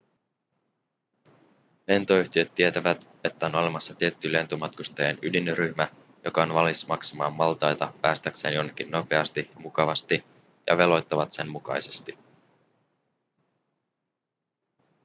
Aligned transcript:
lentoyhtiöt 1.87 2.53
tietävät 2.53 3.07
että 3.23 3.45
on 3.45 3.55
olemassa 3.55 3.95
tietty 3.95 4.33
lentomatkustajien 4.33 5.19
ydinryhmä 5.21 5.87
joka 6.25 6.43
on 6.43 6.53
valmis 6.53 6.87
maksamaan 6.87 7.33
maltaita 7.33 7.93
päästäkseen 8.01 8.53
jonnekin 8.53 8.91
nopeasti 8.91 9.49
ja 9.55 9.59
mukavasti 9.61 10.23
ja 10.67 10.77
veloittavat 10.77 11.31
sen 11.31 11.49
mukaisesti 11.49 12.17